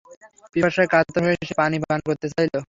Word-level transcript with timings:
পিপাসায় 0.53 0.89
কাতর 0.93 1.21
হয়ে 1.25 1.37
সে 1.47 1.53
পানি 1.57 1.77
পান 1.83 1.99
করতে 2.07 2.27
চাইল। 2.33 2.53